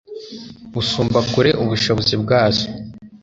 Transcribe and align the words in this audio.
usumba 0.79 1.19
kure 1.31 1.49
ubushobozi 1.63 2.13
bwazo. 2.23 2.65